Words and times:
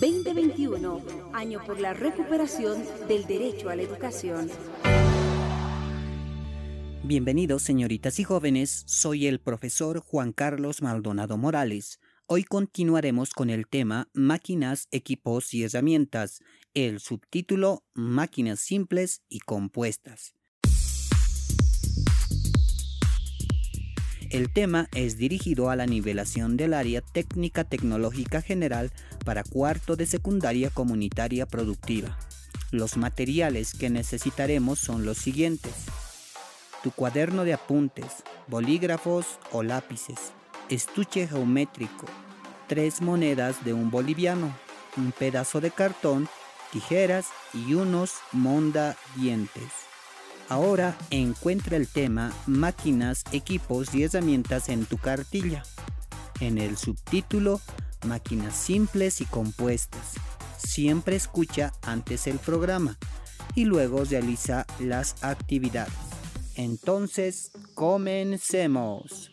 2021, 0.00 1.02
año 1.32 1.60
por 1.66 1.80
la 1.80 1.94
recuperación 1.94 2.84
del 3.08 3.26
derecho 3.26 3.70
a 3.70 3.76
la 3.76 3.82
educación. 3.82 4.50
Bienvenidos 7.02 7.62
señoritas 7.62 8.18
y 8.18 8.24
jóvenes, 8.24 8.84
soy 8.86 9.26
el 9.26 9.40
profesor 9.40 10.00
Juan 10.00 10.32
Carlos 10.32 10.82
Maldonado 10.82 11.36
Morales. 11.38 12.00
Hoy 12.26 12.44
continuaremos 12.44 13.30
con 13.30 13.50
el 13.50 13.66
tema 13.66 14.08
Máquinas, 14.12 14.88
equipos 14.90 15.54
y 15.54 15.64
herramientas, 15.64 16.40
el 16.74 17.00
subtítulo 17.00 17.84
Máquinas 17.94 18.60
simples 18.60 19.22
y 19.28 19.40
compuestas. 19.40 20.34
El 24.30 24.52
tema 24.52 24.88
es 24.94 25.18
dirigido 25.18 25.70
a 25.70 25.76
la 25.76 25.86
nivelación 25.86 26.56
del 26.56 26.72
área 26.72 27.00
técnica 27.00 27.64
tecnológica 27.64 28.40
general 28.40 28.92
para 29.24 29.42
cuarto 29.42 29.96
de 29.96 30.06
secundaria 30.06 30.70
comunitaria 30.70 31.46
productiva. 31.46 32.16
Los 32.70 32.96
materiales 32.96 33.74
que 33.74 33.90
necesitaremos 33.90 34.78
son 34.78 35.04
los 35.04 35.18
siguientes. 35.18 35.72
Tu 36.84 36.92
cuaderno 36.92 37.42
de 37.42 37.54
apuntes, 37.54 38.22
bolígrafos 38.46 39.26
o 39.50 39.64
lápices, 39.64 40.32
estuche 40.68 41.26
geométrico, 41.26 42.06
tres 42.68 43.02
monedas 43.02 43.64
de 43.64 43.72
un 43.72 43.90
boliviano, 43.90 44.56
un 44.96 45.10
pedazo 45.10 45.60
de 45.60 45.72
cartón, 45.72 46.28
tijeras 46.70 47.26
y 47.52 47.74
unos 47.74 48.12
monda 48.30 48.96
dientes. 49.16 49.79
Ahora 50.50 50.98
encuentra 51.10 51.76
el 51.76 51.86
tema 51.86 52.32
Máquinas, 52.48 53.22
equipos 53.30 53.94
y 53.94 54.02
herramientas 54.02 54.68
en 54.68 54.84
tu 54.84 54.98
cartilla. 54.98 55.62
En 56.40 56.58
el 56.58 56.76
subtítulo 56.76 57.60
Máquinas 58.04 58.56
simples 58.56 59.20
y 59.20 59.26
compuestas. 59.26 60.14
Siempre 60.58 61.14
escucha 61.14 61.72
antes 61.82 62.26
el 62.26 62.40
programa 62.40 62.98
y 63.54 63.64
luego 63.64 64.02
realiza 64.04 64.66
las 64.80 65.22
actividades. 65.22 65.94
Entonces, 66.56 67.52
comencemos. 67.74 69.30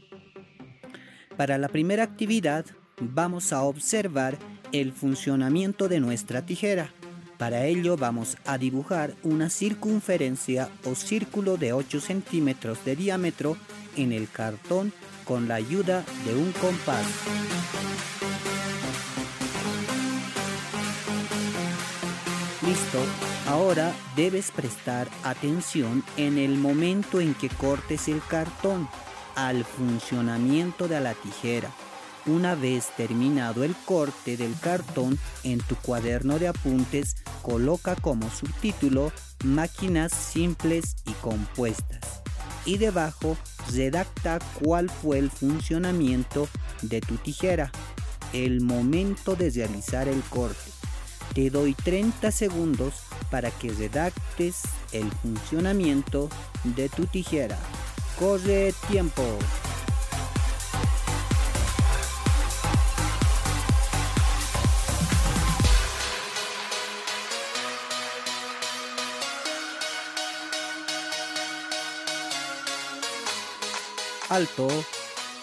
Para 1.36 1.58
la 1.58 1.70
primera 1.70 2.04
actividad, 2.04 2.64
vamos 3.02 3.54
a 3.54 3.64
observar 3.64 4.38
el 4.72 4.94
funcionamiento 4.94 5.88
de 5.88 6.00
nuestra 6.00 6.46
tijera. 6.46 6.94
Para 7.38 7.66
ello 7.66 7.98
vamos 7.98 8.36
a 8.46 8.58
dibujar 8.58 9.14
una 9.22 9.50
circunferencia 9.50 10.70
o 10.86 10.96
círculo 10.96 11.58
de 11.58 11.72
8 11.72 12.02
centímetros 12.02 12.84
de 12.84 12.96
diámetro 12.96 13.58
en 13.96 14.12
el 14.12 14.28
cartón 14.30 14.92
con 15.24 15.48
la 15.48 15.56
ayuda 15.56 16.04
de 16.26 16.36
un 16.36 16.52
compás. 16.54 17.06
Listo, 22.66 23.00
ahora 23.48 23.94
debes 24.16 24.50
prestar 24.50 25.08
atención 25.24 26.04
en 26.18 26.40
el 26.40 26.58
momento 26.58 27.22
en 27.22 27.36
que 27.36 27.50
cortes 27.50 28.08
el 28.08 28.22
cartón 28.28 28.90
al 29.36 29.64
funcionamiento 29.64 30.88
de 30.88 31.00
la 31.00 31.14
tijera 31.14 31.70
una 32.28 32.56
vez 32.56 32.88
terminado 32.96 33.64
el 33.64 33.76
corte 33.86 34.38
del 34.38 34.54
cartón 34.60 35.18
en 35.44 35.60
tu 35.60 35.76
cuaderno 35.76 36.40
de 36.40 36.48
apuntes, 36.48 37.18
coloca 37.42 37.96
como 37.96 38.30
subtítulo 38.30 39.12
Máquinas 39.44 40.12
simples 40.12 40.96
y 41.06 41.12
compuestas. 41.14 42.22
Y 42.66 42.78
debajo 42.78 43.38
redacta 43.74 44.40
cuál 44.62 44.90
fue 44.90 45.20
el 45.20 45.30
funcionamiento 45.30 46.48
de 46.82 47.02
tu 47.02 47.16
tijera, 47.16 47.72
el 48.34 48.62
momento 48.62 49.36
de 49.36 49.50
realizar 49.50 50.08
el 50.08 50.22
corte. 50.24 50.72
Te 51.34 51.50
doy 51.50 51.74
30 51.74 52.32
segundos 52.32 52.96
para 53.30 53.52
que 53.52 53.72
redactes 53.72 54.64
el 54.92 55.10
funcionamiento 55.12 56.30
de 56.64 56.90
tu 56.90 57.06
tijera. 57.06 57.58
Corre 58.20 58.74
tiempo. 58.90 59.24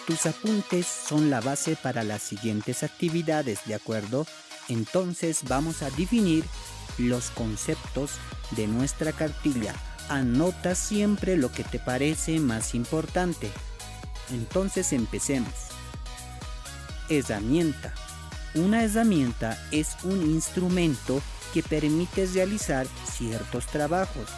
Tus 0.07 0.25
apuntes 0.25 0.87
son 0.87 1.29
la 1.29 1.41
base 1.41 1.75
para 1.75 2.05
las 2.05 2.21
siguientes 2.21 2.81
actividades, 2.81 3.59
¿de 3.65 3.75
acuerdo? 3.75 4.25
Entonces 4.69 5.41
vamos 5.49 5.81
a 5.81 5.89
definir 5.89 6.45
los 6.97 7.29
conceptos 7.31 8.11
de 8.51 8.67
nuestra 8.67 9.11
cartilla. 9.11 9.75
Anota 10.07 10.75
siempre 10.75 11.35
lo 11.35 11.51
que 11.51 11.65
te 11.65 11.77
parece 11.77 12.39
más 12.39 12.73
importante. 12.73 13.51
Entonces 14.31 14.93
empecemos. 14.93 15.53
Herramienta. 17.09 17.93
Una 18.53 18.81
herramienta 18.85 19.61
es 19.71 19.97
un 20.03 20.21
instrumento 20.21 21.21
que 21.53 21.63
permite 21.63 22.27
realizar 22.27 22.87
ciertos 23.11 23.65
trabajos 23.65 24.29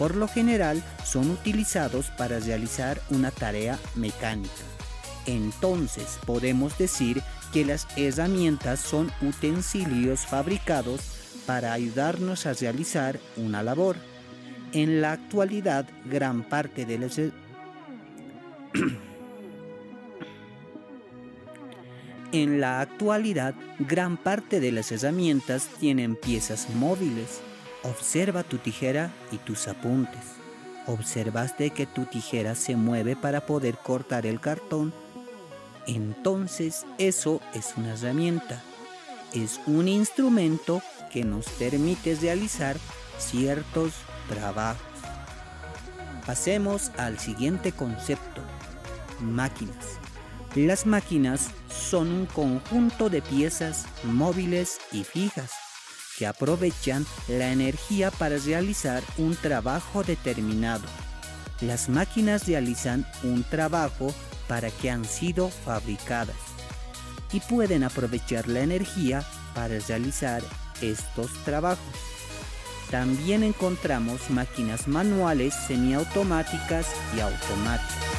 por 0.00 0.16
lo 0.16 0.26
general 0.28 0.82
son 1.04 1.30
utilizados 1.30 2.06
para 2.16 2.40
realizar 2.40 3.02
una 3.10 3.30
tarea 3.30 3.78
mecánica. 3.96 4.64
Entonces 5.26 6.18
podemos 6.24 6.78
decir 6.78 7.22
que 7.52 7.66
las 7.66 7.86
herramientas 7.98 8.80
son 8.80 9.12
utensilios 9.20 10.20
fabricados 10.20 11.02
para 11.44 11.74
ayudarnos 11.74 12.46
a 12.46 12.54
realizar 12.54 13.20
una 13.36 13.62
labor. 13.62 13.96
En 14.72 15.02
la 15.02 15.12
actualidad, 15.12 15.86
gran 16.06 16.44
parte 16.48 16.86
de 16.86 16.98
las 16.98 17.18
En 22.32 22.58
la 22.58 22.80
actualidad, 22.80 23.54
gran 23.78 24.16
parte 24.16 24.60
de 24.60 24.72
las 24.72 24.92
herramientas 24.92 25.68
tienen 25.78 26.16
piezas 26.16 26.70
móviles 26.70 27.42
Observa 27.82 28.42
tu 28.42 28.58
tijera 28.58 29.10
y 29.32 29.38
tus 29.38 29.66
apuntes. 29.66 30.20
¿Observaste 30.86 31.70
que 31.70 31.86
tu 31.86 32.04
tijera 32.04 32.54
se 32.54 32.76
mueve 32.76 33.16
para 33.16 33.46
poder 33.46 33.78
cortar 33.78 34.26
el 34.26 34.38
cartón? 34.38 34.92
Entonces 35.86 36.84
eso 36.98 37.40
es 37.54 37.72
una 37.78 37.94
herramienta. 37.94 38.62
Es 39.32 39.60
un 39.66 39.88
instrumento 39.88 40.82
que 41.10 41.24
nos 41.24 41.48
permite 41.48 42.16
realizar 42.16 42.76
ciertos 43.18 43.94
trabajos. 44.28 44.82
Pasemos 46.26 46.90
al 46.98 47.18
siguiente 47.18 47.72
concepto. 47.72 48.42
Máquinas. 49.20 49.98
Las 50.54 50.84
máquinas 50.84 51.50
son 51.68 52.12
un 52.12 52.26
conjunto 52.26 53.08
de 53.08 53.22
piezas 53.22 53.86
móviles 54.04 54.78
y 54.92 55.04
fijas 55.04 55.50
que 56.20 56.26
aprovechan 56.26 57.06
la 57.28 57.50
energía 57.50 58.10
para 58.10 58.36
realizar 58.36 59.02
un 59.16 59.34
trabajo 59.36 60.02
determinado. 60.04 60.84
Las 61.62 61.88
máquinas 61.88 62.46
realizan 62.46 63.06
un 63.22 63.42
trabajo 63.42 64.14
para 64.46 64.70
que 64.70 64.90
han 64.90 65.06
sido 65.06 65.48
fabricadas 65.48 66.36
y 67.32 67.40
pueden 67.40 67.84
aprovechar 67.84 68.48
la 68.48 68.60
energía 68.60 69.24
para 69.54 69.78
realizar 69.78 70.42
estos 70.82 71.32
trabajos. 71.46 71.94
También 72.90 73.42
encontramos 73.42 74.28
máquinas 74.28 74.88
manuales 74.88 75.54
semiautomáticas 75.68 76.86
y 77.16 77.20
automáticas. 77.20 78.09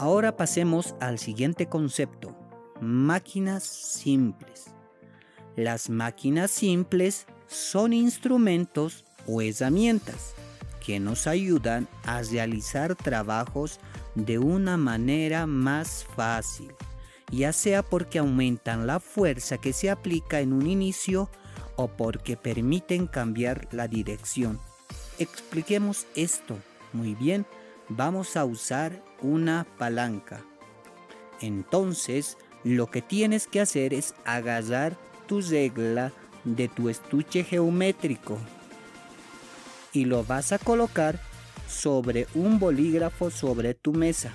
Ahora 0.00 0.36
pasemos 0.36 0.94
al 1.00 1.18
siguiente 1.18 1.66
concepto, 1.66 2.36
máquinas 2.80 3.64
simples. 3.64 4.66
Las 5.56 5.90
máquinas 5.90 6.52
simples 6.52 7.26
son 7.48 7.92
instrumentos 7.92 9.04
o 9.26 9.42
herramientas 9.42 10.34
que 10.86 11.00
nos 11.00 11.26
ayudan 11.26 11.88
a 12.04 12.22
realizar 12.22 12.94
trabajos 12.94 13.80
de 14.14 14.38
una 14.38 14.76
manera 14.76 15.48
más 15.48 16.06
fácil, 16.14 16.72
ya 17.32 17.52
sea 17.52 17.82
porque 17.82 18.20
aumentan 18.20 18.86
la 18.86 19.00
fuerza 19.00 19.58
que 19.58 19.72
se 19.72 19.90
aplica 19.90 20.38
en 20.38 20.52
un 20.52 20.68
inicio 20.68 21.28
o 21.74 21.88
porque 21.88 22.36
permiten 22.36 23.08
cambiar 23.08 23.66
la 23.72 23.88
dirección. 23.88 24.60
Expliquemos 25.18 26.06
esto 26.14 26.56
muy 26.92 27.16
bien 27.16 27.46
vamos 27.88 28.36
a 28.36 28.44
usar 28.44 29.02
una 29.22 29.66
palanca. 29.78 30.44
Entonces, 31.40 32.36
lo 32.64 32.88
que 32.88 33.02
tienes 33.02 33.46
que 33.46 33.60
hacer 33.60 33.94
es 33.94 34.14
agarrar 34.24 34.96
tu 35.26 35.40
regla 35.40 36.12
de 36.44 36.68
tu 36.68 36.88
estuche 36.88 37.44
geométrico 37.44 38.38
y 39.92 40.04
lo 40.04 40.24
vas 40.24 40.52
a 40.52 40.58
colocar 40.58 41.18
sobre 41.68 42.26
un 42.34 42.58
bolígrafo 42.58 43.30
sobre 43.30 43.74
tu 43.74 43.92
mesa. 43.92 44.32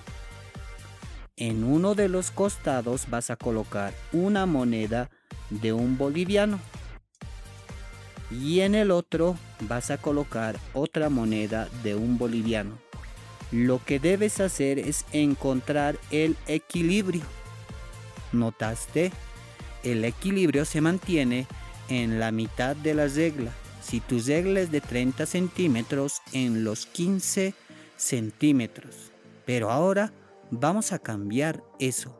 En 1.35 1.63
uno 1.63 1.95
de 1.95 2.09
los 2.09 2.31
costados 2.31 3.09
vas 3.09 3.29
a 3.31 3.35
colocar 3.35 3.93
una 4.11 4.45
moneda 4.45 5.09
de 5.49 5.73
un 5.73 5.97
boliviano 5.97 6.59
y 8.31 8.61
en 8.61 8.75
el 8.75 8.91
otro 8.91 9.35
vas 9.61 9.91
a 9.91 9.97
colocar 9.97 10.57
otra 10.73 11.09
moneda 11.09 11.67
de 11.83 11.95
un 11.95 12.17
boliviano. 12.17 12.77
Lo 13.53 13.85
que 13.85 13.99
debes 13.99 14.39
hacer 14.39 14.79
es 14.79 15.05
encontrar 15.11 15.99
el 16.09 16.35
equilibrio. 16.47 17.21
¿Notaste? 18.31 19.11
El 19.83 20.03
equilibrio 20.05 20.65
se 20.65 20.81
mantiene 20.81 21.45
en 21.87 22.19
la 22.19 22.31
mitad 22.31 22.75
de 22.75 22.95
la 22.95 23.07
regla. 23.07 23.51
Si 23.79 23.99
tu 23.99 24.19
regla 24.19 24.61
es 24.61 24.71
de 24.71 24.81
30 24.81 25.27
centímetros, 25.27 26.23
en 26.31 26.63
los 26.63 26.87
15 26.87 27.53
centímetros. 27.95 29.11
Pero 29.45 29.69
ahora 29.69 30.11
vamos 30.49 30.91
a 30.91 30.97
cambiar 30.97 31.63
eso. 31.77 32.19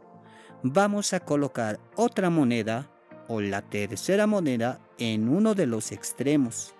Vamos 0.61 1.13
a 1.13 1.19
colocar 1.19 1.79
otra 1.95 2.29
moneda 2.29 2.91
o 3.27 3.41
la 3.41 3.63
tercera 3.63 4.27
moneda 4.27 4.79
en 4.99 5.27
uno 5.29 5.55
de 5.55 5.65
los 5.65 5.91
extremos. 5.93 6.75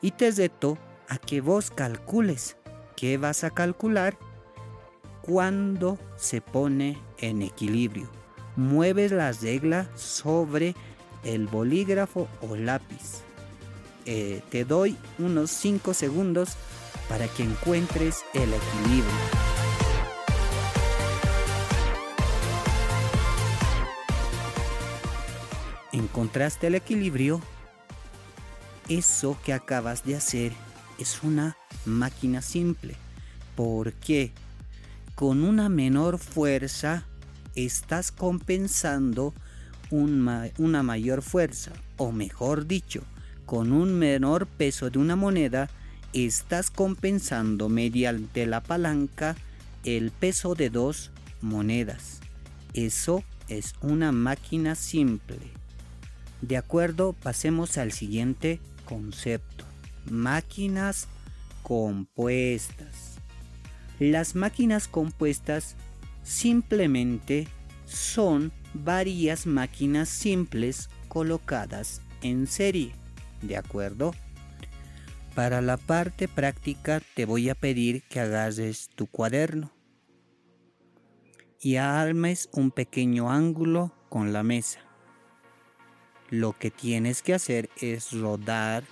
Y 0.00 0.12
te 0.12 0.30
reto 0.30 0.78
a 1.08 1.18
que 1.18 1.40
vos 1.40 1.72
calcules 1.72 2.56
qué 2.96 3.18
vas 3.18 3.44
a 3.44 3.50
calcular 3.50 4.16
cuando 5.22 5.98
se 6.16 6.40
pone 6.40 6.98
en 7.18 7.42
equilibrio. 7.42 8.08
Mueves 8.56 9.12
la 9.12 9.32
regla 9.32 9.88
sobre 9.96 10.74
el 11.24 11.46
bolígrafo 11.46 12.28
o 12.40 12.56
lápiz. 12.56 13.22
Eh, 14.06 14.42
te 14.50 14.64
doy 14.64 14.96
unos 15.18 15.50
5 15.50 15.92
segundos 15.92 16.56
para 17.08 17.28
que 17.28 17.42
encuentres 17.42 18.24
el 18.34 18.52
equilibrio. 18.54 19.12
¿Encontraste 25.92 26.68
el 26.68 26.76
equilibrio? 26.76 27.40
Eso 28.88 29.36
que 29.44 29.52
acabas 29.52 30.04
de 30.04 30.14
hacer 30.14 30.52
es 30.98 31.22
una 31.22 31.56
máquina 31.86 32.42
simple. 32.42 32.96
porque 33.54 34.32
Con 35.14 35.42
una 35.42 35.70
menor 35.70 36.18
fuerza 36.18 37.06
estás 37.54 38.12
compensando 38.12 39.32
una 39.90 40.82
mayor 40.82 41.22
fuerza, 41.22 41.72
o 41.96 42.12
mejor 42.12 42.66
dicho, 42.66 43.02
con 43.46 43.72
un 43.72 43.94
menor 43.98 44.46
peso 44.46 44.90
de 44.90 44.98
una 44.98 45.16
moneda, 45.16 45.70
estás 46.12 46.70
compensando 46.70 47.68
mediante 47.68 48.46
la 48.46 48.62
palanca 48.62 49.36
el 49.84 50.10
peso 50.10 50.54
de 50.54 50.70
dos 50.70 51.12
monedas. 51.40 52.20
Eso 52.74 53.22
es 53.48 53.74
una 53.80 54.12
máquina 54.12 54.74
simple. 54.74 55.38
De 56.42 56.56
acuerdo, 56.56 57.12
pasemos 57.14 57.78
al 57.78 57.92
siguiente 57.92 58.60
concepto. 58.84 59.64
Máquinas 60.10 61.08
compuestas. 61.66 63.18
Las 63.98 64.36
máquinas 64.36 64.86
compuestas 64.86 65.74
simplemente 66.22 67.48
son 67.86 68.52
varias 68.72 69.46
máquinas 69.46 70.08
simples 70.08 70.88
colocadas 71.08 72.02
en 72.22 72.46
serie. 72.46 72.92
¿De 73.42 73.56
acuerdo? 73.56 74.14
Para 75.34 75.60
la 75.60 75.76
parte 75.76 76.28
práctica 76.28 77.02
te 77.16 77.24
voy 77.24 77.50
a 77.50 77.56
pedir 77.56 78.04
que 78.04 78.20
agarres 78.20 78.88
tu 78.94 79.08
cuaderno 79.08 79.72
y 81.60 81.76
armes 81.76 82.48
un 82.52 82.70
pequeño 82.70 83.28
ángulo 83.28 83.92
con 84.08 84.32
la 84.32 84.44
mesa 84.44 84.86
lo 86.30 86.58
que 86.58 86.70
tienes 86.70 87.22
que 87.22 87.34
hacer 87.34 87.70
es 87.80 88.12
rodar 88.12 88.84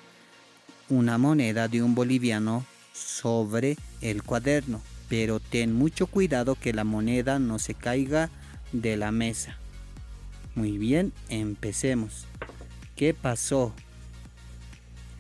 una 0.89 1.19
moneda 1.19 1.69
de 1.69 1.83
un 1.83 1.95
boliviano 1.95 2.65
sobre 2.93 3.77
el 4.01 4.23
cuaderno, 4.23 4.83
pero 5.09 5.41
ten 5.41 5.73
mucho 5.73 6.07
cuidado 6.07 6.55
que 6.55 6.73
la 6.73 6.85
moneda 6.85 7.39
no 7.39 7.59
se 7.59 7.75
caiga 7.75 8.31
de 8.73 8.97
la 8.97 9.13
mesa. 9.13 9.59
Muy 10.55 10.79
bien, 10.79 11.13
empecemos. 11.29 12.27
¿Qué 12.97 13.15
pasó? 13.15 13.75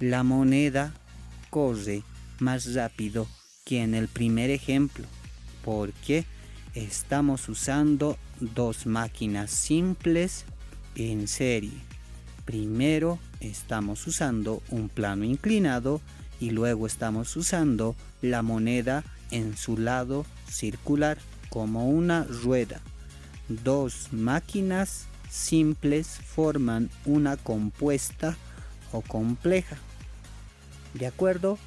La 0.00 0.22
moneda 0.22 0.92
corre 1.50 2.02
más 2.38 2.74
rápido 2.74 3.26
que 3.64 3.82
en 3.82 3.94
el 3.94 4.08
primer 4.08 4.50
ejemplo, 4.50 5.06
porque 5.64 6.24
estamos 6.74 7.48
usando 7.48 8.18
dos 8.40 8.86
máquinas 8.86 9.50
simples 9.50 10.44
en 10.94 11.26
serie. 11.28 11.80
Primero 12.44 13.18
estamos 13.48 14.06
usando 14.06 14.62
un 14.70 14.88
plano 14.88 15.24
inclinado 15.24 16.00
y 16.40 16.50
luego 16.50 16.86
estamos 16.86 17.36
usando 17.36 17.94
la 18.22 18.42
moneda 18.42 19.04
en 19.30 19.56
su 19.56 19.78
lado 19.78 20.26
circular 20.48 21.18
como 21.48 21.88
una 21.88 22.24
rueda. 22.24 22.80
Dos 23.48 24.08
máquinas 24.12 25.06
simples 25.30 26.08
forman 26.08 26.90
una 27.04 27.36
compuesta 27.36 28.36
o 28.92 29.02
compleja. 29.02 29.76
¿De 30.94 31.06
acuerdo? 31.06 31.58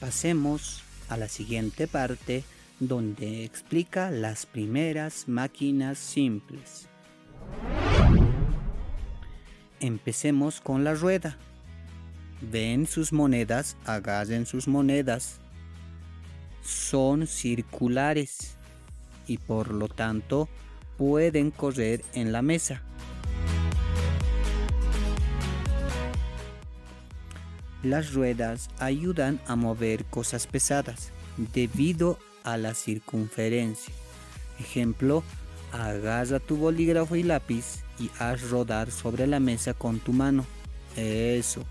Pasemos 0.00 0.82
a 1.08 1.16
la 1.16 1.28
siguiente 1.28 1.86
parte 1.88 2.44
donde 2.80 3.44
explica 3.44 4.10
las 4.10 4.46
primeras 4.46 5.28
máquinas 5.28 5.98
simples. 5.98 6.88
Empecemos 9.80 10.60
con 10.60 10.84
la 10.84 10.94
rueda. 10.94 11.36
Ven 12.40 12.86
sus 12.86 13.12
monedas, 13.12 13.76
agarren 13.84 14.46
sus 14.46 14.68
monedas. 14.68 15.38
Son 16.62 17.26
circulares 17.26 18.56
y 19.26 19.38
por 19.38 19.72
lo 19.72 19.88
tanto 19.88 20.48
pueden 20.96 21.50
correr 21.50 22.02
en 22.14 22.32
la 22.32 22.42
mesa. 22.42 22.82
Las 27.82 28.14
ruedas 28.14 28.68
ayudan 28.78 29.40
a 29.46 29.56
mover 29.56 30.04
cosas 30.06 30.46
pesadas 30.46 31.12
debido 31.54 32.18
a 32.42 32.56
la 32.56 32.74
circunferencia. 32.74 33.92
Ejemplo, 34.58 35.22
agarra 35.76 36.38
tu 36.38 36.56
bolígrafo 36.56 37.16
y 37.16 37.22
lápiz 37.22 37.84
y 37.98 38.10
haz 38.18 38.50
rodar 38.50 38.90
sobre 38.90 39.26
la 39.26 39.40
mesa 39.40 39.74
con 39.74 40.00
tu 40.00 40.12
mano. 40.12 40.44
Eso. 40.96 41.64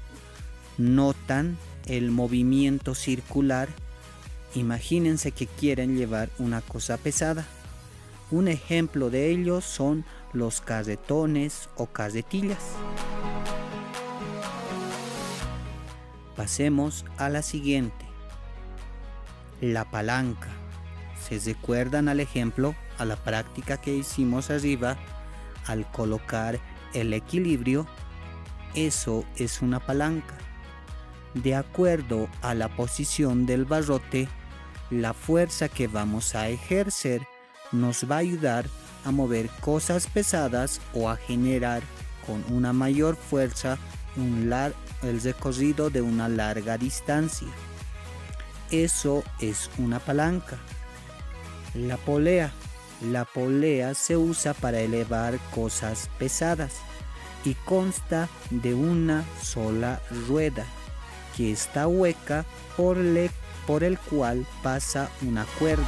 Notan 0.78 1.58
el 1.86 2.12
movimiento 2.12 2.96
circular. 2.96 3.70
Imagínense 4.54 5.32
que 5.32 5.48
quieren 5.48 5.98
llevar 5.98 6.30
una 6.40 6.62
cosa 6.62 6.98
pesada. 6.98 7.46
Un 8.32 8.48
ejemplo 8.48 9.10
de 9.10 9.30
ello 9.30 9.62
son 9.62 10.06
los 10.34 10.62
carretones 10.62 11.70
o 11.76 11.88
carretillas. 11.88 12.64
Pasemos 16.36 17.06
a 17.18 17.30
la 17.30 17.42
siguiente. 17.42 18.06
La 19.62 19.90
palanca. 19.90 20.50
¿Se 21.28 21.40
recuerdan 21.40 22.10
al 22.10 22.20
ejemplo, 22.20 22.76
a 22.98 23.06
la 23.06 23.16
práctica 23.16 23.78
que 23.78 23.94
hicimos 23.96 24.50
arriba? 24.50 24.98
al 25.68 25.90
colocar 25.92 26.60
el 26.94 27.14
equilibrio, 27.14 27.88
eso 28.74 29.26
es 29.36 29.62
una 29.62 29.80
palanca. 29.80 30.36
De 31.34 31.56
acuerdo 31.56 32.30
a 32.42 32.54
la 32.54 32.70
posición 32.70 33.46
del 33.46 33.66
barrote, 33.66 34.28
la 34.90 35.14
fuerza 35.14 35.68
que 35.70 35.88
vamos 35.88 36.36
a 36.36 36.50
ejercer 36.50 37.28
nos 37.72 38.10
va 38.10 38.16
a 38.16 38.20
ayudar 38.20 38.66
a 39.04 39.12
mover 39.12 39.50
cosas 39.60 40.08
pesadas 40.08 40.82
o 40.94 41.10
a 41.10 41.18
generar 41.18 41.84
con 42.26 42.44
una 42.56 42.74
mayor 42.74 43.16
fuerza 43.16 43.78
un 44.16 44.52
el 45.04 45.22
recorrido 45.22 45.90
de 45.90 46.02
una 46.02 46.30
larga 46.30 46.78
distancia. 46.78 47.50
Eso 48.72 49.24
es 49.40 49.70
una 49.78 50.00
palanca. 50.00 50.58
La 51.76 51.98
polea 51.98 52.52
la 53.02 53.26
polea 53.26 53.94
se 53.94 54.18
usa 54.18 54.54
para 54.54 54.80
elevar 54.80 55.38
cosas 55.54 56.10
pesadas 56.18 56.74
y 57.44 57.54
consta 57.54 58.30
de 58.50 58.74
una 58.74 59.24
sola 59.42 60.02
rueda 60.28 60.66
que 61.36 61.52
está 61.52 61.88
hueca 61.88 62.46
por, 62.78 62.98
por 63.68 63.84
el 63.84 64.00
cual 64.00 64.46
pasa 64.64 65.10
una 65.22 65.46
cuerda. 65.60 65.88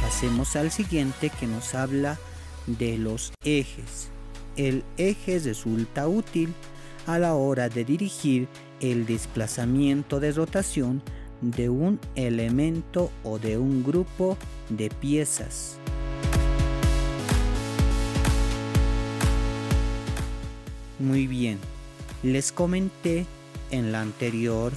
Pasemos 0.00 0.56
al 0.56 0.70
siguiente 0.70 1.30
que 1.30 1.46
nos 1.46 1.74
habla 1.74 2.18
de 2.66 2.98
los 2.98 3.32
ejes. 3.44 4.10
el 4.56 4.84
eje 4.96 5.38
resulta 5.38 6.06
útil 6.08 6.52
a 7.06 7.18
la 7.18 7.34
hora 7.34 7.68
de 7.68 7.84
dirigir 7.84 8.48
el 8.80 9.06
desplazamiento 9.06 10.20
de 10.20 10.32
rotación 10.32 11.02
de 11.40 11.68
un 11.68 11.98
elemento 12.14 13.10
o 13.24 13.38
de 13.38 13.58
un 13.58 13.82
grupo 13.82 14.36
de 14.68 14.90
piezas. 14.90 15.76
Muy 20.98 21.26
bien, 21.26 21.58
les 22.22 22.52
comenté 22.52 23.26
en 23.70 23.86
el 23.86 23.94
anterior 23.94 24.72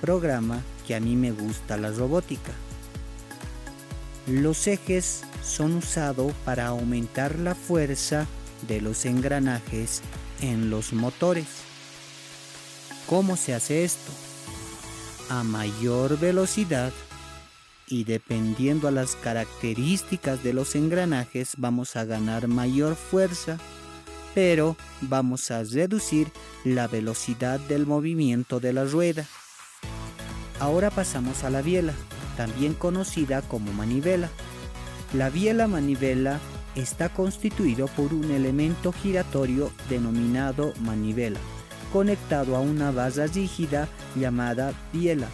programa 0.00 0.62
que 0.86 0.94
a 0.94 1.00
mí 1.00 1.16
me 1.16 1.32
gusta 1.32 1.76
la 1.76 1.90
robótica. 1.90 2.52
Los 4.26 4.66
ejes 4.66 5.22
son 5.44 5.76
usados 5.76 6.32
para 6.44 6.68
aumentar 6.68 7.38
la 7.38 7.54
fuerza 7.54 8.26
de 8.68 8.80
los 8.80 9.04
engranajes 9.04 10.02
en 10.40 10.70
los 10.70 10.92
motores. 10.92 11.46
¿Cómo 13.06 13.36
se 13.36 13.54
hace 13.54 13.84
esto? 13.84 14.29
A 15.30 15.44
mayor 15.44 16.18
velocidad 16.18 16.92
y 17.86 18.02
dependiendo 18.02 18.88
a 18.88 18.90
las 18.90 19.14
características 19.14 20.42
de 20.42 20.52
los 20.52 20.74
engranajes 20.74 21.54
vamos 21.56 21.94
a 21.94 22.04
ganar 22.04 22.48
mayor 22.48 22.96
fuerza, 22.96 23.56
pero 24.34 24.76
vamos 25.00 25.52
a 25.52 25.62
reducir 25.62 26.32
la 26.64 26.88
velocidad 26.88 27.60
del 27.60 27.86
movimiento 27.86 28.58
de 28.58 28.72
la 28.72 28.84
rueda. 28.84 29.24
Ahora 30.58 30.90
pasamos 30.90 31.44
a 31.44 31.50
la 31.50 31.62
biela, 31.62 31.94
también 32.36 32.74
conocida 32.74 33.40
como 33.40 33.72
manivela. 33.72 34.30
La 35.12 35.30
biela 35.30 35.68
manivela 35.68 36.40
está 36.74 37.08
constituido 37.08 37.86
por 37.86 38.12
un 38.14 38.32
elemento 38.32 38.92
giratorio 38.92 39.70
denominado 39.88 40.74
manivela, 40.80 41.38
conectado 41.92 42.56
a 42.56 42.60
una 42.60 42.90
base 42.90 43.26
rígida 43.26 43.88
llamada 44.16 44.72
biela. 44.92 45.28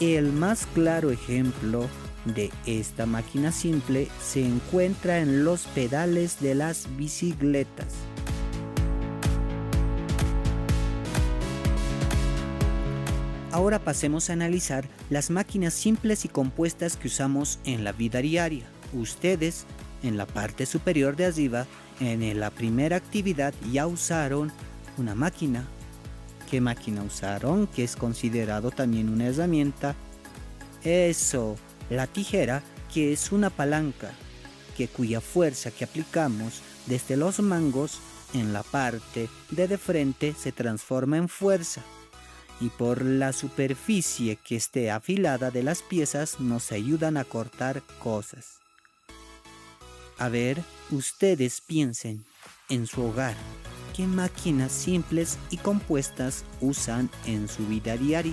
El 0.00 0.32
más 0.32 0.66
claro 0.74 1.10
ejemplo 1.10 1.88
de 2.24 2.50
esta 2.66 3.06
máquina 3.06 3.52
simple 3.52 4.08
se 4.22 4.44
encuentra 4.44 5.18
en 5.18 5.44
los 5.44 5.62
pedales 5.66 6.40
de 6.40 6.54
las 6.54 6.86
bicicletas. 6.96 7.94
Ahora 13.50 13.78
pasemos 13.78 14.30
a 14.30 14.34
analizar 14.34 14.86
las 15.10 15.30
máquinas 15.30 15.74
simples 15.74 16.24
y 16.24 16.28
compuestas 16.28 16.96
que 16.96 17.08
usamos 17.08 17.58
en 17.64 17.82
la 17.82 17.92
vida 17.92 18.20
diaria. 18.20 18.66
Ustedes 18.92 19.66
en 20.02 20.16
la 20.16 20.26
parte 20.26 20.66
superior 20.66 21.16
de 21.16 21.26
arriba, 21.26 21.66
en 21.98 22.38
la 22.38 22.50
primera 22.50 22.96
actividad 22.96 23.52
ya 23.72 23.86
usaron 23.86 24.52
una 24.96 25.14
máquina. 25.14 25.64
¿Qué 26.50 26.60
máquina 26.60 27.02
usaron? 27.02 27.66
Que 27.66 27.84
es 27.84 27.94
considerado 27.94 28.70
también 28.70 29.10
una 29.10 29.26
herramienta. 29.26 29.94
Eso, 30.82 31.56
la 31.90 32.06
tijera, 32.06 32.62
que 32.92 33.12
es 33.12 33.32
una 33.32 33.50
palanca, 33.50 34.12
que 34.76 34.88
cuya 34.88 35.20
fuerza 35.20 35.70
que 35.70 35.84
aplicamos 35.84 36.62
desde 36.86 37.16
los 37.16 37.40
mangos 37.40 38.00
en 38.32 38.52
la 38.52 38.62
parte 38.62 39.28
de 39.50 39.68
de 39.68 39.78
frente 39.78 40.34
se 40.38 40.52
transforma 40.52 41.16
en 41.16 41.28
fuerza 41.28 41.82
y 42.60 42.70
por 42.70 43.02
la 43.02 43.32
superficie 43.32 44.36
que 44.36 44.56
esté 44.56 44.90
afilada 44.90 45.50
de 45.50 45.62
las 45.62 45.82
piezas 45.82 46.40
nos 46.40 46.72
ayudan 46.72 47.16
a 47.16 47.24
cortar 47.24 47.82
cosas. 47.98 48.58
A 50.18 50.28
ver, 50.28 50.62
ustedes 50.90 51.60
piensen 51.60 52.24
en 52.68 52.86
su 52.86 53.04
hogar. 53.04 53.36
¿Qué 53.94 54.06
máquinas 54.06 54.72
simples 54.72 55.38
y 55.50 55.56
compuestas 55.56 56.44
usan 56.60 57.10
en 57.26 57.48
su 57.48 57.66
vida 57.66 57.96
diaria? 57.96 58.32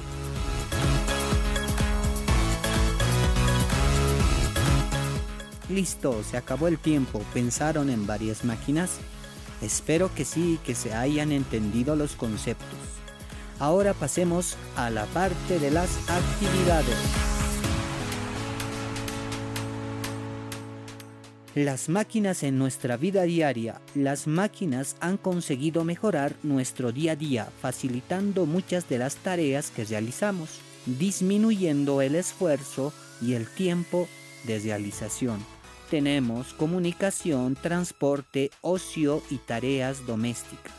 Listo, 5.70 6.24
se 6.24 6.38
acabó 6.38 6.68
el 6.68 6.78
tiempo. 6.78 7.22
¿Pensaron 7.34 7.90
en 7.90 8.06
varias 8.06 8.44
máquinas? 8.44 9.00
Espero 9.62 10.14
que 10.14 10.26
sí, 10.26 10.60
que 10.64 10.76
se 10.76 10.94
hayan 10.94 11.32
entendido 11.32 11.96
los 11.96 12.16
conceptos. 12.16 12.80
Ahora 13.60 13.94
pasemos 13.94 14.58
a 14.76 14.90
la 14.90 15.06
parte 15.06 15.60
de 15.60 15.72
las 15.72 15.90
actividades. 16.10 17.35
Las 21.56 21.88
máquinas 21.88 22.44
en 22.44 22.60
nuestra 22.60 22.98
vida 22.98 23.24
diaria, 23.24 23.80
las 23.94 24.28
máquinas 24.28 24.98
han 25.00 25.16
conseguido 25.16 25.86
mejorar 25.86 26.36
nuestro 26.44 26.92
día 26.92 27.14
a 27.14 27.16
día, 27.16 27.48
facilitando 27.62 28.46
muchas 28.46 28.90
de 28.90 28.98
las 28.98 29.16
tareas 29.16 29.72
que 29.72 29.86
realizamos, 29.86 30.60
disminuyendo 30.86 32.02
el 32.02 32.16
esfuerzo 32.16 32.92
y 33.22 33.36
el 33.36 33.48
tiempo 33.48 34.10
de 34.44 34.60
realización. 34.60 35.40
Tenemos 35.90 36.54
comunicación, 36.54 37.56
transporte, 37.56 38.52
ocio 38.60 39.24
y 39.30 39.38
tareas 39.38 40.06
domésticas. 40.06 40.74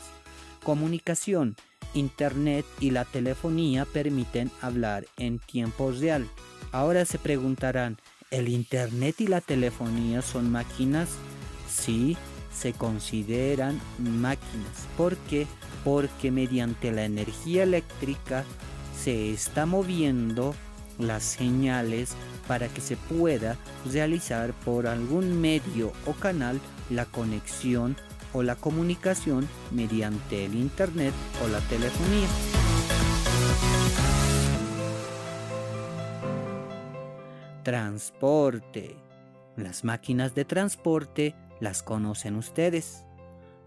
Comunicación, 0.63 1.55
Internet 1.95 2.67
y 2.79 2.91
la 2.91 3.05
telefonía 3.05 3.85
permiten 3.85 4.51
hablar 4.61 5.07
en 5.17 5.39
tiempo 5.39 5.91
real. 5.91 6.29
Ahora 6.71 7.05
se 7.05 7.17
preguntarán, 7.17 7.97
¿El 8.29 8.49
Internet 8.49 9.21
y 9.21 9.27
la 9.27 9.39
telefonía 9.39 10.21
son 10.21 10.51
máquinas? 10.51 11.07
Sí, 11.69 12.17
se 12.53 12.73
consideran 12.73 13.79
máquinas. 13.99 14.87
¿Por 14.97 15.15
qué? 15.15 15.47
Porque 15.85 16.29
mediante 16.29 16.91
la 16.91 17.05
energía 17.05 17.63
eléctrica 17.63 18.43
se 19.01 19.31
está 19.31 19.65
moviendo 19.65 20.53
las 20.99 21.23
señales 21.23 22.15
para 22.49 22.67
que 22.67 22.81
se 22.81 22.97
pueda 22.97 23.55
realizar 23.89 24.51
por 24.65 24.87
algún 24.87 25.39
medio 25.39 25.93
o 26.05 26.11
canal 26.11 26.59
la 26.89 27.05
conexión 27.05 27.95
o 28.33 28.43
la 28.43 28.55
comunicación 28.55 29.47
mediante 29.71 30.43
el 30.43 30.55
Internet 30.55 31.13
o 31.45 31.47
la 31.47 31.61
telefonía. 31.61 32.27
Transporte. 37.67 38.95
Las 39.57 39.83
máquinas 39.83 40.33
de 40.33 40.45
transporte 40.45 41.35
las 41.59 41.83
conocen 41.83 42.37
ustedes. 42.37 43.03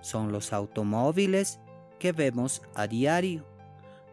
Son 0.01 0.33
los 0.33 0.55
automóviles 0.55 1.61
que 1.99 2.13
vemos 2.13 2.63
a 2.75 2.87
diario. 2.87 3.45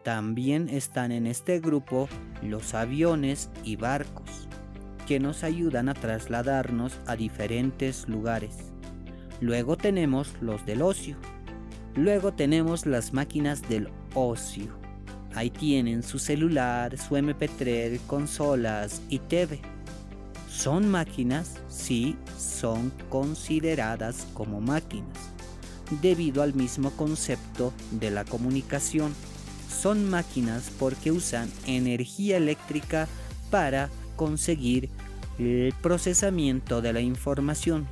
También 0.04 0.68
están 0.68 1.10
en 1.10 1.26
este 1.26 1.58
grupo 1.60 2.06
los 2.42 2.74
aviones 2.74 3.50
y 3.64 3.76
barcos, 3.76 4.46
que 5.06 5.20
nos 5.20 5.42
ayudan 5.42 5.88
a 5.88 5.94
trasladarnos 5.94 6.98
a 7.06 7.16
diferentes 7.16 8.06
lugares. 8.10 8.74
Luego 9.40 9.78
tenemos 9.78 10.34
los 10.42 10.66
del 10.66 10.82
ocio. 10.82 11.16
Luego 11.94 12.34
tenemos 12.34 12.84
las 12.84 13.14
máquinas 13.14 13.66
del 13.66 13.88
ocio. 14.14 14.68
Ahí 15.34 15.48
tienen 15.48 16.02
su 16.02 16.18
celular, 16.18 16.98
su 16.98 17.16
MP3, 17.16 17.98
consolas 18.06 19.00
y 19.08 19.20
TV. 19.20 19.77
¿Son 20.58 20.88
máquinas? 20.88 21.54
Sí, 21.68 22.16
son 22.36 22.92
consideradas 23.10 24.26
como 24.34 24.60
máquinas, 24.60 25.16
debido 26.02 26.42
al 26.42 26.52
mismo 26.52 26.90
concepto 26.90 27.72
de 27.92 28.10
la 28.10 28.24
comunicación. 28.24 29.14
Son 29.70 30.10
máquinas 30.10 30.72
porque 30.76 31.12
usan 31.12 31.48
energía 31.64 32.38
eléctrica 32.38 33.06
para 33.52 33.88
conseguir 34.16 34.90
el 35.38 35.72
procesamiento 35.80 36.82
de 36.82 36.92
la 36.92 37.02
información, 37.02 37.86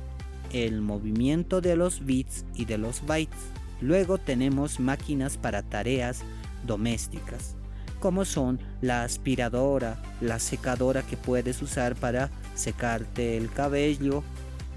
el 0.51 0.81
movimiento 0.81 1.61
de 1.61 1.77
los 1.77 2.05
bits 2.05 2.43
y 2.53 2.65
de 2.65 2.77
los 2.77 3.05
bytes. 3.05 3.39
Luego 3.79 4.17
tenemos 4.17 4.81
máquinas 4.81 5.37
para 5.37 5.63
tareas 5.63 6.19
domésticas, 6.65 7.55
como 8.01 8.25
son 8.25 8.59
la 8.81 9.03
aspiradora, 9.03 10.03
la 10.19 10.37
secadora 10.39 11.01
que 11.01 11.15
puedes 11.15 11.61
usar 11.61 11.95
para 11.95 12.29
secarte 12.57 13.37
el 13.37 13.49
cabello. 13.51 14.23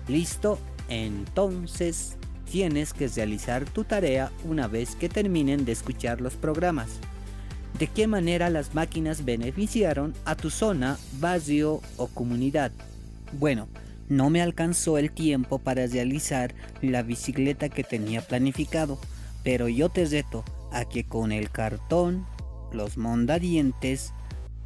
Listo, 0.08 0.58
entonces 0.88 2.16
tienes 2.50 2.92
que 2.92 3.08
realizar 3.08 3.64
tu 3.64 3.84
tarea 3.84 4.32
una 4.44 4.66
vez 4.66 4.96
que 4.96 5.08
terminen 5.08 5.64
de 5.64 5.72
escuchar 5.72 6.20
los 6.20 6.34
programas. 6.34 6.98
¿De 7.78 7.86
qué 7.86 8.06
manera 8.06 8.50
las 8.50 8.74
máquinas 8.74 9.24
beneficiaron 9.24 10.14
a 10.24 10.34
tu 10.34 10.50
zona, 10.50 10.98
barrio 11.18 11.80
o 11.96 12.08
comunidad? 12.08 12.72
Bueno, 13.38 13.68
no 14.08 14.28
me 14.28 14.42
alcanzó 14.42 14.98
el 14.98 15.12
tiempo 15.12 15.60
para 15.60 15.86
realizar 15.86 16.52
la 16.82 17.02
bicicleta 17.02 17.68
que 17.68 17.84
tenía 17.84 18.22
planificado, 18.22 18.98
pero 19.44 19.68
yo 19.68 19.88
te 19.88 20.04
reto 20.04 20.44
a 20.72 20.84
que 20.84 21.04
con 21.04 21.30
el 21.30 21.50
cartón, 21.50 22.26
los 22.72 22.96
mondadientes 22.96 24.12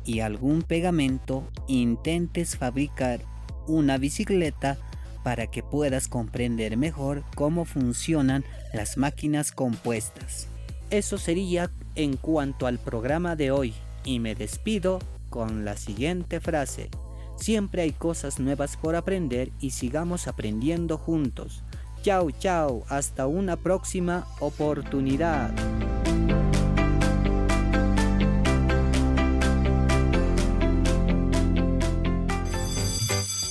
y 0.04 0.20
algún 0.20 0.62
pegamento 0.62 1.44
intentes 1.66 2.56
fabricar 2.56 3.20
una 3.66 3.98
bicicleta 3.98 4.78
para 5.22 5.46
que 5.46 5.62
puedas 5.62 6.08
comprender 6.08 6.76
mejor 6.76 7.24
cómo 7.34 7.64
funcionan 7.64 8.44
las 8.72 8.98
máquinas 8.98 9.52
compuestas. 9.52 10.48
Eso 10.90 11.18
sería 11.18 11.70
en 11.94 12.16
cuanto 12.16 12.66
al 12.66 12.78
programa 12.78 13.34
de 13.34 13.50
hoy 13.50 13.74
y 14.04 14.20
me 14.20 14.34
despido 14.34 14.98
con 15.30 15.64
la 15.64 15.76
siguiente 15.76 16.40
frase. 16.40 16.90
Siempre 17.36 17.82
hay 17.82 17.92
cosas 17.92 18.38
nuevas 18.38 18.76
por 18.76 18.94
aprender 18.94 19.50
y 19.60 19.70
sigamos 19.70 20.28
aprendiendo 20.28 20.98
juntos. 20.98 21.62
Chao, 22.02 22.30
chao, 22.30 22.84
hasta 22.88 23.26
una 23.26 23.56
próxima 23.56 24.26
oportunidad. 24.40 25.52